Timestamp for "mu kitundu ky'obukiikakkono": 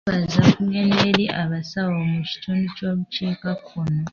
2.11-4.01